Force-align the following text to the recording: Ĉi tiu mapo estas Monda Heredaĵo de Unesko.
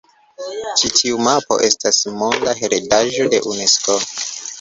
Ĉi 0.79 0.87
tiu 0.99 1.19
mapo 1.27 1.57
estas 1.67 1.99
Monda 2.21 2.55
Heredaĵo 2.61 3.29
de 3.35 3.41
Unesko. 3.53 3.99